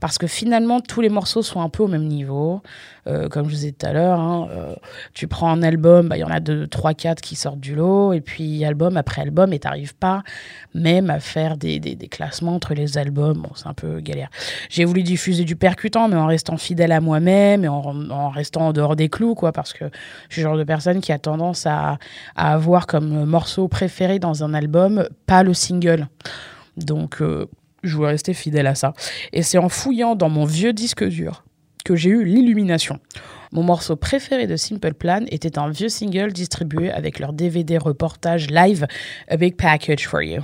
Parce 0.00 0.18
que 0.18 0.26
finalement, 0.26 0.80
tous 0.80 1.00
les 1.00 1.08
morceaux 1.08 1.42
sont 1.42 1.60
un 1.60 1.68
peu 1.68 1.82
au 1.82 1.88
même 1.88 2.06
niveau. 2.06 2.62
Euh, 3.06 3.28
comme 3.28 3.44
je 3.44 3.50
vous 3.50 3.56
disais 3.56 3.72
tout 3.72 3.86
à 3.86 3.92
l'heure, 3.92 4.20
hein, 4.20 4.48
euh, 4.50 4.74
tu 5.14 5.26
prends 5.26 5.50
un 5.50 5.62
album, 5.62 6.08
bah, 6.08 6.18
il 6.18 6.20
y 6.20 6.24
en 6.24 6.30
a 6.30 6.38
deux, 6.38 6.66
trois, 6.66 6.92
quatre 6.92 7.22
qui 7.22 7.34
sortent 7.34 7.58
du 7.58 7.74
lot, 7.74 8.12
et 8.12 8.20
puis 8.20 8.62
album 8.64 8.98
après 8.98 9.22
album, 9.22 9.54
et 9.54 9.58
t'arrives 9.58 9.94
pas 9.94 10.22
même 10.74 11.08
à 11.08 11.18
faire 11.18 11.56
des, 11.56 11.80
des- 11.80 11.96
classements 12.08 12.54
entre 12.54 12.74
les 12.74 12.98
albums. 12.98 13.46
C'est 13.54 13.66
un 13.68 13.72
peu 13.74 14.00
galère. 14.00 14.28
J'ai 14.68 14.84
voulu 14.84 15.02
diffuser 15.02 15.44
du 15.44 15.56
percutant, 15.56 16.08
mais 16.08 16.16
en 16.16 16.26
restant 16.26 16.56
fidèle 16.58 16.92
à 16.92 17.00
moi-même 17.00 17.64
et 17.64 17.68
en, 17.68 18.10
en 18.10 18.28
restant 18.28 18.68
en 18.68 18.72
dehors 18.72 18.96
des 18.96 19.08
clous, 19.08 19.34
quoi, 19.34 19.52
parce 19.52 19.72
que 19.72 19.86
je 20.28 20.34
suis 20.34 20.42
le 20.42 20.48
genre 20.48 20.58
de 20.58 20.64
personne 20.64 21.00
qui 21.00 21.12
a 21.12 21.18
tendance 21.18 21.66
à, 21.66 21.98
à 22.36 22.52
avoir 22.52 22.86
comme 22.86 23.24
morceau 23.24 23.68
préféré 23.68 24.18
dans 24.18 24.44
un 24.44 24.52
album 24.52 25.08
pas 25.26 25.42
le 25.42 25.54
single. 25.54 26.08
Donc, 26.76 27.22
euh, 27.22 27.46
je 27.82 27.96
voulais 27.96 28.10
rester 28.10 28.34
fidèle 28.34 28.66
à 28.66 28.74
ça. 28.74 28.92
Et 29.32 29.42
c'est 29.42 29.58
en 29.58 29.68
fouillant 29.68 30.14
dans 30.14 30.28
mon 30.28 30.44
vieux 30.44 30.72
disque 30.72 31.04
dur 31.04 31.44
que 31.84 31.96
j'ai 31.96 32.10
eu 32.10 32.24
l'illumination. 32.24 33.00
Mon 33.52 33.62
morceau 33.62 33.96
préféré 33.96 34.46
de 34.46 34.56
Simple 34.56 34.94
Plan 34.94 35.24
était 35.28 35.58
un 35.58 35.70
vieux 35.70 35.88
single 35.88 36.32
distribué 36.32 36.90
avec 36.90 37.18
leur 37.18 37.32
DVD 37.32 37.78
reportage 37.78 38.48
live 38.48 38.86
A 39.28 39.36
Big 39.36 39.56
Package 39.56 40.06
for 40.06 40.22
You. 40.22 40.42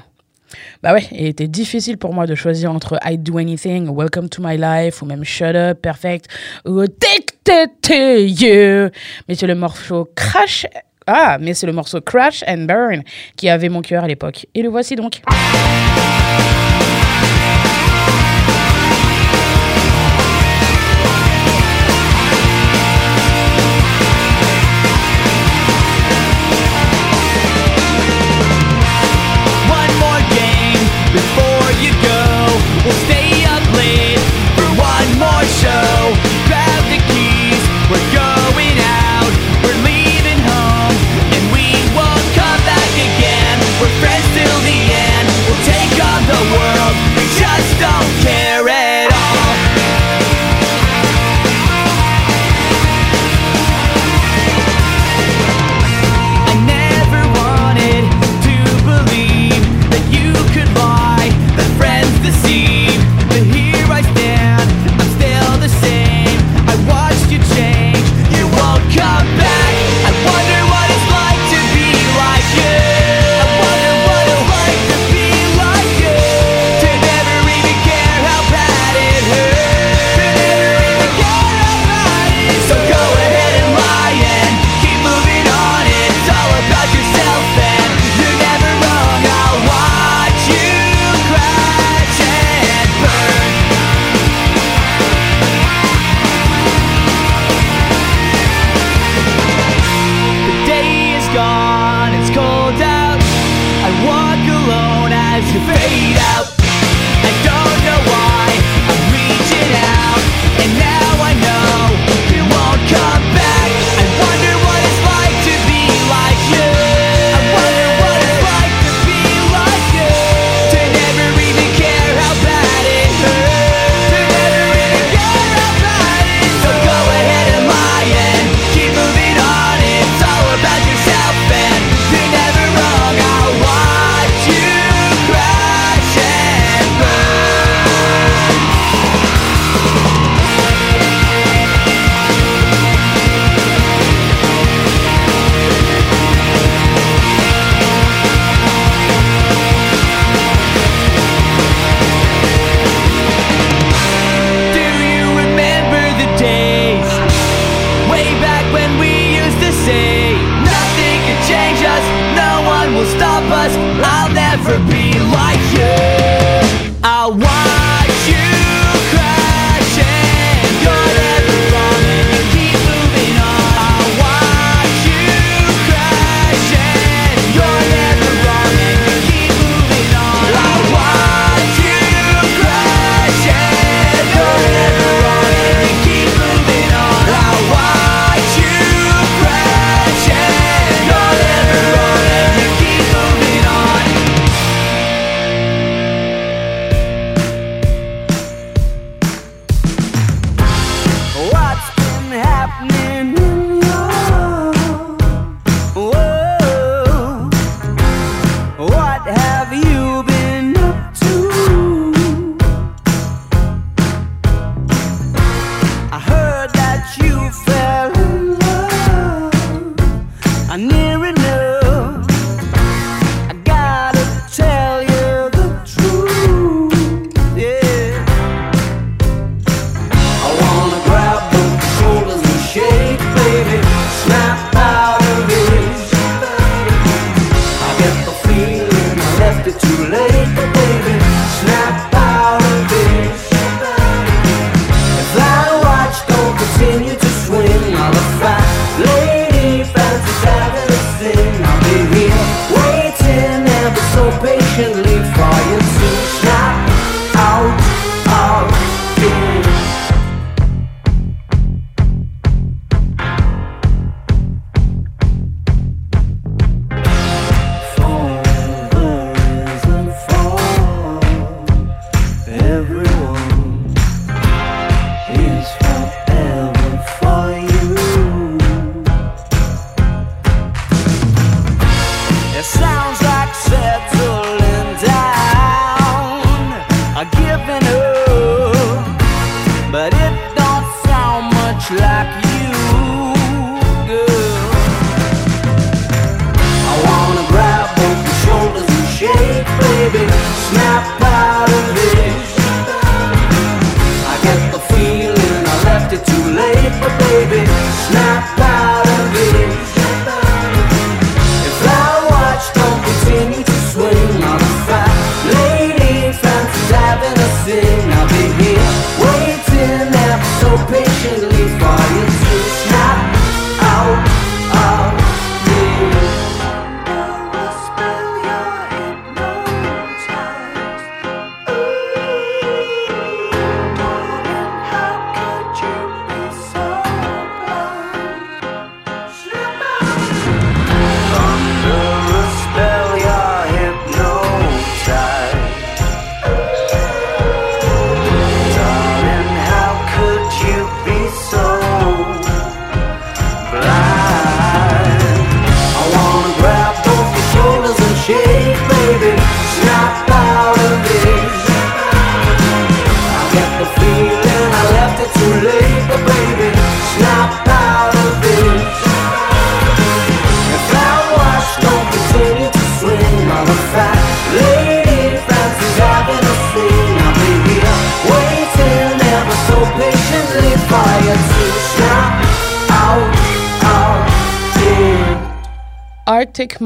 Bah 0.83 0.93
ouais, 0.93 1.07
il 1.13 1.27
était 1.27 1.49
difficile 1.49 1.99
pour 1.99 2.15
moi 2.15 2.27
de 2.27 2.35
choisir 2.35 2.73
entre 2.73 2.99
I'd 3.05 3.23
Do 3.23 3.39
Anything, 3.39 3.89
Welcome 3.89 4.29
to 4.29 4.43
My 4.43 4.57
Life, 4.57 5.03
ou 5.03 5.07
même 5.07 5.25
Shut 5.25 5.55
Up, 5.55 5.81
Perfect, 5.83 6.29
ou 6.65 6.81
Addicted 6.81 7.71
to 7.83 7.93
You. 7.93 8.91
Mais 9.29 9.35
c'est 9.35 9.47
le 9.47 9.55
morceau 9.55 10.09
Crash. 10.15 10.67
Ah, 11.07 11.39
mais 11.41 11.55
c'est 11.55 11.67
le 11.67 11.73
morceau 11.73 12.01
Crash 12.01 12.45
and 12.49 12.65
Burn 12.67 13.03
qui 13.37 13.49
avait 13.49 13.69
mon 13.69 13.83
cœur 13.83 14.05
à 14.05 14.09
l'époque. 14.09 14.47
Et 14.55 14.63
le 14.63 14.69
voici 14.69 14.97
donc. 14.97 15.21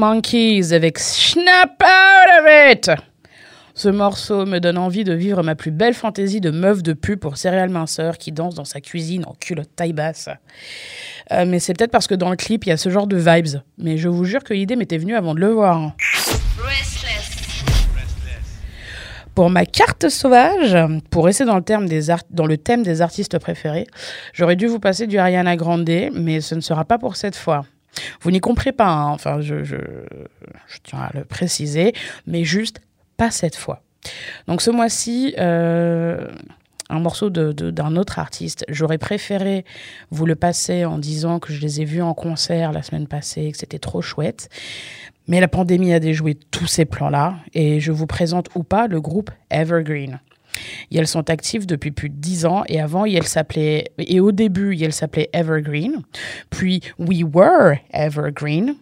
Monkeys 0.01 0.73
avec 0.73 0.97
Snap 0.97 1.79
Out 1.79 2.39
of 2.39 2.71
It. 2.71 2.91
Ce 3.75 3.87
morceau 3.87 4.47
me 4.47 4.57
donne 4.57 4.79
envie 4.79 5.03
de 5.03 5.13
vivre 5.13 5.43
ma 5.43 5.53
plus 5.53 5.69
belle 5.69 5.93
fantaisie 5.93 6.41
de 6.41 6.49
meuf 6.49 6.81
de 6.81 6.93
pu 6.93 7.17
pour 7.17 7.37
céréales 7.37 7.69
minceur 7.69 8.17
qui 8.17 8.31
danse 8.31 8.55
dans 8.55 8.65
sa 8.65 8.81
cuisine 8.81 9.23
en 9.27 9.35
culotte 9.39 9.69
taille 9.75 9.93
basse. 9.93 10.27
Euh, 11.31 11.45
mais 11.45 11.59
c'est 11.59 11.75
peut-être 11.75 11.91
parce 11.91 12.07
que 12.07 12.15
dans 12.15 12.31
le 12.31 12.35
clip, 12.35 12.65
il 12.65 12.69
y 12.69 12.71
a 12.71 12.77
ce 12.77 12.89
genre 12.89 13.05
de 13.05 13.15
vibes. 13.15 13.61
Mais 13.77 13.99
je 13.99 14.09
vous 14.09 14.25
jure 14.25 14.43
que 14.43 14.55
l'idée 14.55 14.75
m'était 14.75 14.97
venue 14.97 15.15
avant 15.15 15.35
de 15.35 15.39
le 15.39 15.49
voir. 15.49 15.93
Pour 19.35 19.51
ma 19.51 19.67
carte 19.67 20.09
sauvage, 20.09 20.75
pour 21.11 21.25
rester 21.25 21.45
dans 21.45 21.57
le, 21.57 21.87
des 21.87 22.15
dans 22.31 22.47
le 22.47 22.57
thème 22.57 22.81
des 22.81 23.03
artistes 23.03 23.37
préférés, 23.37 23.85
j'aurais 24.33 24.55
dû 24.55 24.65
vous 24.65 24.79
passer 24.79 25.05
du 25.05 25.19
Ariana 25.19 25.55
Grande, 25.57 25.87
mais 26.15 26.41
ce 26.41 26.55
ne 26.55 26.61
sera 26.61 26.85
pas 26.85 26.97
pour 26.97 27.15
cette 27.15 27.35
fois. 27.35 27.65
Vous 28.21 28.31
n'y 28.31 28.39
comprendrez 28.39 28.71
pas, 28.71 28.87
hein. 28.87 29.09
enfin, 29.09 29.41
je, 29.41 29.55
tiens 30.83 30.99
à 30.99 31.11
le 31.13 31.25
préciser, 31.25 31.93
mais 32.25 32.43
juste 32.43 32.81
pas 33.17 33.31
cette 33.31 33.55
fois. 33.55 33.83
Donc 34.47 34.61
ce 34.61 34.71
mois-ci, 34.71 35.35
euh, 35.37 36.27
un 36.89 36.99
morceau 36.99 37.29
de- 37.29 37.51
de- 37.51 37.69
d'un 37.71 37.95
autre 37.95 38.17
artiste, 38.19 38.65
j'aurais 38.69 38.97
préféré 38.97 39.65
vous 40.09 40.25
le 40.25 40.35
passer 40.35 40.85
en 40.85 40.97
disant 40.97 41.39
que 41.39 41.53
je 41.53 41.61
les 41.61 41.81
ai 41.81 41.85
vus 41.85 42.01
en 42.01 42.13
concert 42.13 42.71
la 42.71 42.81
semaine 42.81 43.07
passée, 43.07 43.51
que 43.51 43.57
c'était 43.57 43.79
trop 43.79 44.01
chouette. 44.01 44.49
Mais 45.27 45.39
la 45.39 45.47
pandémie 45.47 45.93
a 45.93 45.99
déjoué 45.99 46.35
tous 46.35 46.67
ces 46.67 46.85
plans-là 46.85 47.35
et 47.53 47.79
je 47.79 47.91
vous 47.91 48.07
présente 48.07 48.49
ou 48.55 48.63
pas 48.63 48.87
le 48.87 48.99
groupe 48.99 49.29
Evergreen. 49.51 50.19
Elles 50.93 51.07
sont 51.07 51.29
actives 51.29 51.65
depuis 51.65 51.91
plus 51.91 52.09
de 52.09 52.15
10 52.15 52.45
ans 52.45 52.63
et 52.67 52.79
avant, 52.79 53.05
elles 53.05 53.27
s'appelaient, 53.27 53.91
et 53.97 54.19
au 54.19 54.31
début, 54.31 54.77
elles 54.81 54.93
s'appelaient 54.93 55.29
Evergreen, 55.33 56.01
puis 56.49 56.81
We 56.99 57.23
Were 57.23 57.75
Evergreen, 57.93 58.75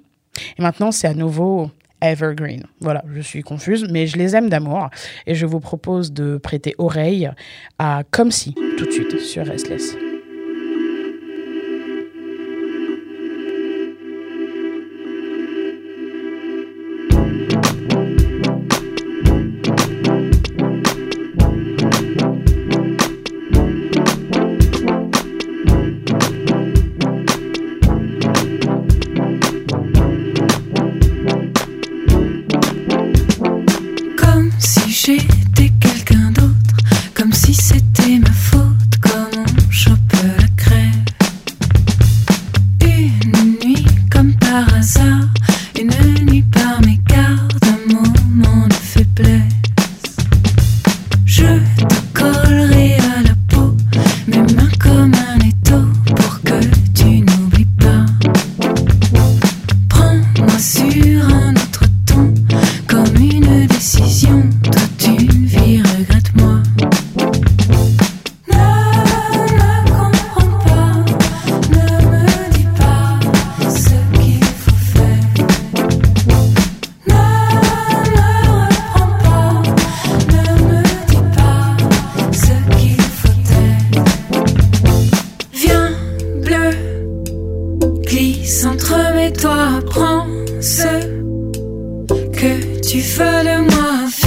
et 0.57 0.61
maintenant 0.61 0.91
c'est 0.91 1.07
à 1.07 1.13
nouveau 1.13 1.69
Evergreen. 2.01 2.63
Voilà, 2.79 3.03
je 3.13 3.21
suis 3.21 3.41
confuse, 3.41 3.87
mais 3.89 4.07
je 4.07 4.17
les 4.17 4.35
aime 4.35 4.49
d'amour 4.49 4.89
et 5.27 5.35
je 5.35 5.45
vous 5.45 5.59
propose 5.59 6.11
de 6.13 6.37
prêter 6.37 6.75
oreille 6.77 7.29
à 7.77 8.03
Comme 8.09 8.31
si, 8.31 8.53
tout 8.77 8.85
de 8.85 8.91
suite 8.91 9.19
sur 9.19 9.45
Restless. 9.45 9.95
qui 88.39 88.47
s'entremets, 88.47 89.33
toi 89.33 89.81
prends 89.85 90.25
ce 90.61 90.87
que 92.07 92.79
tu 92.81 92.99
veux 92.99 93.43
de 93.43 93.57
moi. 93.69 94.18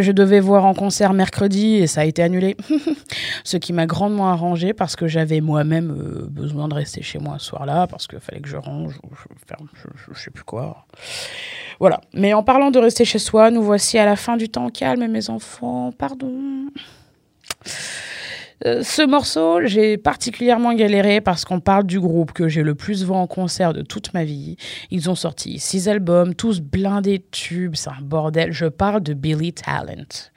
Je 0.00 0.12
devais 0.12 0.40
voir 0.40 0.64
en 0.64 0.74
concert 0.74 1.12
mercredi 1.12 1.76
et 1.76 1.86
ça 1.86 2.02
a 2.02 2.04
été 2.04 2.22
annulé. 2.22 2.56
ce 3.44 3.56
qui 3.56 3.72
m'a 3.72 3.86
grandement 3.86 4.30
arrangé 4.30 4.72
parce 4.72 4.96
que 4.96 5.06
j'avais 5.06 5.40
moi-même 5.40 5.90
euh, 5.90 6.26
besoin 6.28 6.68
de 6.68 6.74
rester 6.74 7.02
chez 7.02 7.18
moi 7.18 7.36
ce 7.38 7.46
soir-là 7.46 7.86
parce 7.86 8.06
qu'il 8.06 8.20
fallait 8.20 8.40
que 8.40 8.48
je 8.48 8.56
range 8.56 8.94
je, 9.10 9.46
ferme, 9.46 9.68
je, 9.74 10.12
je 10.12 10.18
sais 10.18 10.30
plus 10.30 10.44
quoi. 10.44 10.86
Voilà. 11.78 12.00
Mais 12.12 12.34
en 12.34 12.42
parlant 12.42 12.70
de 12.70 12.78
rester 12.78 13.04
chez 13.04 13.18
soi, 13.18 13.50
nous 13.50 13.62
voici 13.62 13.98
à 13.98 14.04
la 14.04 14.16
fin 14.16 14.36
du 14.36 14.48
temps 14.48 14.68
calme, 14.68 15.06
mes 15.06 15.30
enfants. 15.30 15.92
Pardon. 15.96 16.68
Euh, 18.66 18.82
ce 18.82 19.02
morceau, 19.02 19.60
j'ai 19.64 19.96
particulièrement 19.96 20.74
galéré 20.74 21.20
parce 21.20 21.44
qu'on 21.44 21.60
parle 21.60 21.84
du 21.84 21.98
groupe 21.98 22.32
que 22.32 22.48
j'ai 22.48 22.62
le 22.62 22.74
plus 22.74 23.04
vu 23.04 23.12
en 23.12 23.26
concert 23.26 23.72
de 23.72 23.82
toute 23.82 24.12
ma 24.12 24.24
vie. 24.24 24.56
Ils 24.90 25.08
ont 25.08 25.14
sorti 25.14 25.58
six 25.58 25.88
albums, 25.88 26.34
tous 26.34 26.60
blindés 26.60 27.18
de 27.18 27.24
tubes, 27.30 27.74
c'est 27.74 27.90
un 27.90 28.02
bordel. 28.02 28.52
Je 28.52 28.66
parle 28.66 29.02
de 29.02 29.14
Billy 29.14 29.52
Talent. 29.52 30.30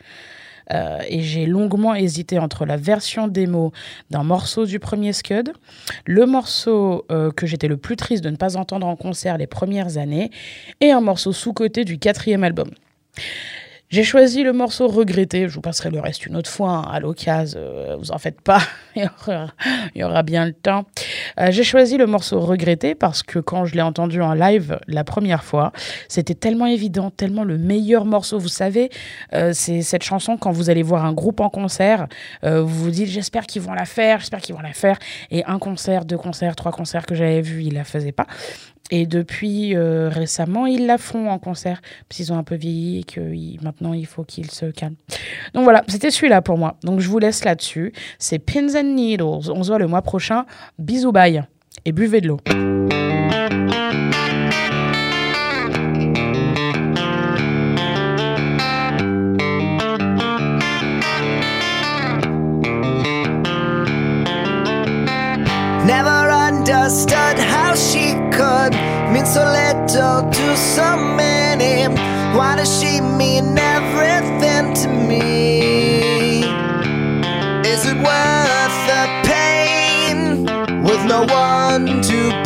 Euh, 0.72 1.00
et 1.10 1.22
j'ai 1.22 1.46
longuement 1.46 1.94
hésité 1.94 2.40
entre 2.40 2.66
la 2.66 2.78
version 2.78 3.28
démo 3.28 3.74
d'un 4.10 4.24
morceau 4.24 4.66
du 4.66 4.80
premier 4.80 5.12
Scud, 5.12 5.52
le 6.06 6.26
morceau 6.26 7.06
euh, 7.12 7.32
que 7.32 7.46
j'étais 7.46 7.68
le 7.68 7.76
plus 7.76 7.98
triste 7.98 8.24
de 8.24 8.30
ne 8.30 8.38
pas 8.38 8.56
entendre 8.56 8.88
en 8.88 8.96
concert 8.96 9.38
les 9.38 9.48
premières 9.48 9.98
années, 9.98 10.32
et 10.80 10.92
un 10.92 11.02
morceau 11.02 11.34
sous-côté 11.34 11.84
du 11.84 12.00
quatrième 12.00 12.46
album. 12.46 12.70
J'ai 13.94 14.04
choisi 14.04 14.42
le 14.42 14.54
morceau 14.54 14.88
Regretté. 14.88 15.48
Je 15.48 15.54
vous 15.54 15.62
passerai 15.62 15.92
le 15.92 16.00
reste 16.00 16.26
une 16.26 16.36
autre 16.36 16.50
fois 16.50 16.72
hein, 16.72 16.92
à 16.92 17.00
l'occasion. 17.00 17.60
Euh, 17.60 17.96
vous 17.96 18.12
en 18.12 18.18
faites 18.18 18.42
pas. 18.42 18.60
il, 18.96 19.08
y 19.94 20.04
aura, 20.04 20.24
bien 20.24 20.48
le 20.48 20.54
temps. 20.54 20.86
Euh, 21.40 21.52
J'ai 21.52 21.64
choisi 21.64 21.96
le 21.98 22.08
morceau 22.08 22.40
Regretté 22.40 22.96
parce 22.96 23.22
que 23.22 23.38
quand 23.38 23.66
je 23.66 23.76
l'ai 23.76 23.84
entendu 23.84 24.20
en 24.20 24.34
live 24.34 24.80
la 24.88 25.04
première 25.04 25.44
fois, 25.44 25.74
c'était 26.08 26.34
tellement 26.34 26.66
évident, 26.66 27.12
tellement 27.12 27.44
le 27.44 27.60
meilleur 27.60 28.06
morceau. 28.06 28.40
Vous 28.40 28.48
savez, 28.48 28.90
euh, 29.34 29.52
c'est 29.54 29.84
cette 29.84 30.04
chanson 30.04 30.38
quand 30.38 30.52
vous 30.52 30.72
allez 30.72 30.82
voir 30.82 31.06
un 31.06 31.14
groupe 31.14 31.40
en 31.40 31.52
concert, 31.52 32.08
vous 32.42 32.66
vous 32.66 32.90
dites 32.90 33.10
j'espère 33.10 33.46
qu'ils 33.46 33.62
vont 33.62 33.74
la 33.74 33.86
faire, 33.86 34.22
j'espère 34.22 34.42
qu'ils 34.42 34.56
vont 34.56 34.62
la 34.62 34.74
faire. 34.74 34.98
Et 35.30 35.46
un 35.46 35.60
concert, 35.60 36.06
deux 36.06 36.18
concerts, 36.18 36.56
trois 36.56 36.72
concerts 36.72 37.06
que 37.06 37.14
j'avais 37.14 37.42
vus, 37.42 37.62
ils 37.62 37.76
la 37.76 37.84
faisaient 37.84 38.12
pas. 38.12 38.26
Et 38.92 39.06
depuis 39.08 39.76
euh, 39.76 40.10
récemment, 40.10 40.66
ils 40.66 40.86
la 40.86 40.98
font 40.98 41.30
en 41.30 41.40
concert, 41.40 41.82
parce 42.08 42.18
qu'ils 42.18 42.34
ont 42.34 42.38
un 42.38 42.44
peu 42.44 42.56
vieilli 42.56 43.00
et 43.00 43.04
que 43.04 43.64
maintenant 43.64 43.94
il 43.94 44.06
faut 44.06 44.24
qu'ils 44.24 44.52
se 44.52 44.66
calment. 44.66 44.98
Donc 45.54 45.64
voilà, 45.64 45.84
c'était 45.88 46.12
celui-là 46.12 46.42
pour 46.42 46.58
moi. 46.58 46.76
Donc 46.84 47.00
je 47.00 47.10
vous 47.10 47.20
laisse 47.20 47.46
là-dessus. 47.46 47.94
C'est 48.20 48.40
Pins 48.40 48.76
and 48.76 48.96
Needles. 48.96 49.52
On 49.52 49.64
se 49.64 49.70
voit 49.70 49.80
le 49.80 49.88
mois 49.88 50.02
prochain. 50.02 50.46
Bisous, 50.78 51.12
bye. 51.12 51.44
Et 51.86 51.92
buvez 51.92 52.22
de 52.22 52.28
l'eau. 52.28 52.40
Never 65.86 66.32
understood 66.32 67.38
how 67.40 67.76
she 67.76 68.16
could 68.34 68.74
mean 69.14 69.26
so 69.26 69.44
little 69.46 70.30
to 70.30 70.58
so 70.58 70.98
many. 70.98 71.88
Why 72.36 72.56
does 72.56 72.72
she 72.80 73.00
mean 73.00 73.58
everything 73.58 74.74
to 74.82 74.88
me? 74.88 76.44
Is 77.72 77.86
it 77.86 77.98
worth 78.10 78.78
the 78.92 79.04
pain 79.32 80.46
with 80.84 81.06
no 81.06 81.22
one 81.26 82.02
to 82.02 82.43